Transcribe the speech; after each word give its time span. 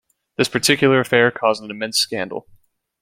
This 0.35 0.49
particular 0.49 0.99
affair 0.99 1.29
caused 1.29 1.61
an 1.63 1.69
immense 1.69 1.99
scandal. 1.99 2.47